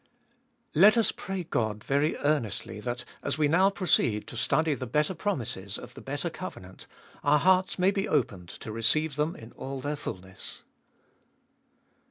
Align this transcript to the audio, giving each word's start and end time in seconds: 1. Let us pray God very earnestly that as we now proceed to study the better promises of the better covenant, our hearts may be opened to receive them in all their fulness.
1. 0.73 0.81
Let 0.81 0.97
us 0.97 1.11
pray 1.11 1.43
God 1.43 1.83
very 1.83 2.17
earnestly 2.17 2.79
that 2.79 3.05
as 3.21 3.37
we 3.37 3.47
now 3.47 3.69
proceed 3.69 4.25
to 4.29 4.35
study 4.35 4.73
the 4.73 4.87
better 4.87 5.13
promises 5.13 5.77
of 5.77 5.93
the 5.93 6.01
better 6.01 6.31
covenant, 6.31 6.87
our 7.23 7.37
hearts 7.37 7.77
may 7.77 7.91
be 7.91 8.07
opened 8.09 8.49
to 8.49 8.71
receive 8.71 9.15
them 9.15 9.35
in 9.35 9.51
all 9.51 9.79
their 9.79 9.95
fulness. 9.95 10.63